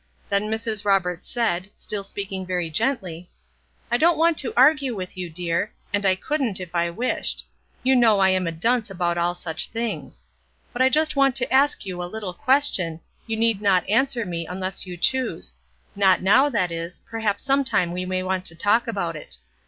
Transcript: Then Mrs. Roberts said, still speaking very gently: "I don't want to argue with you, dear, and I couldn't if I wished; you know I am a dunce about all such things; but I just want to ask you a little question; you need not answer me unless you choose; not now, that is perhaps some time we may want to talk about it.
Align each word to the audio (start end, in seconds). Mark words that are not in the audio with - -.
Then 0.29 0.49
Mrs. 0.49 0.83
Roberts 0.83 1.29
said, 1.29 1.69
still 1.75 2.03
speaking 2.03 2.43
very 2.43 2.71
gently: 2.71 3.29
"I 3.91 3.97
don't 3.97 4.17
want 4.17 4.35
to 4.39 4.51
argue 4.57 4.95
with 4.95 5.15
you, 5.15 5.29
dear, 5.29 5.71
and 5.93 6.07
I 6.07 6.15
couldn't 6.15 6.59
if 6.59 6.73
I 6.73 6.89
wished; 6.89 7.45
you 7.83 7.95
know 7.95 8.19
I 8.19 8.31
am 8.31 8.47
a 8.47 8.51
dunce 8.51 8.89
about 8.89 9.19
all 9.19 9.35
such 9.35 9.67
things; 9.67 10.23
but 10.73 10.81
I 10.81 10.89
just 10.89 11.15
want 11.15 11.35
to 11.35 11.53
ask 11.53 11.85
you 11.85 12.01
a 12.01 12.09
little 12.11 12.33
question; 12.33 12.99
you 13.27 13.37
need 13.37 13.61
not 13.61 13.87
answer 13.87 14.25
me 14.25 14.47
unless 14.47 14.87
you 14.87 14.97
choose; 14.97 15.53
not 15.95 16.23
now, 16.23 16.49
that 16.49 16.71
is 16.71 16.97
perhaps 17.07 17.43
some 17.43 17.63
time 17.63 17.91
we 17.91 18.03
may 18.07 18.23
want 18.23 18.43
to 18.45 18.55
talk 18.55 18.87
about 18.87 19.15
it. 19.15 19.37